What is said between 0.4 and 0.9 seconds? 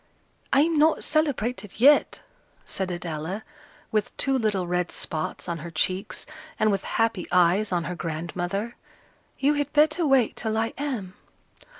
"I'm